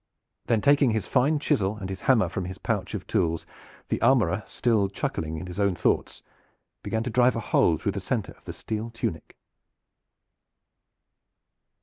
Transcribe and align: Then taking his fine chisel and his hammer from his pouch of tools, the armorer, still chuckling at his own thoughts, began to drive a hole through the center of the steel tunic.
Then 0.47 0.61
taking 0.61 0.89
his 0.89 1.05
fine 1.05 1.37
chisel 1.37 1.77
and 1.77 1.87
his 1.87 2.01
hammer 2.01 2.27
from 2.27 2.45
his 2.45 2.57
pouch 2.57 2.95
of 2.95 3.05
tools, 3.05 3.45
the 3.89 4.01
armorer, 4.01 4.41
still 4.47 4.89
chuckling 4.89 5.39
at 5.39 5.45
his 5.47 5.59
own 5.59 5.75
thoughts, 5.75 6.23
began 6.81 7.03
to 7.03 7.11
drive 7.11 7.35
a 7.35 7.39
hole 7.53 7.77
through 7.77 7.91
the 7.91 7.99
center 7.99 8.31
of 8.31 8.45
the 8.45 8.53
steel 8.53 8.89
tunic. 8.89 9.37